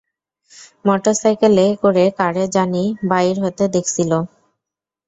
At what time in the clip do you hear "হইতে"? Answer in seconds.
3.43-3.63